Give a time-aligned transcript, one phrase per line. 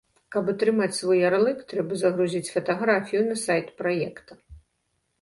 [0.35, 4.43] Каб атрымаць свой ярлык, трэба загрузіць фатаграфію на сайт праекта.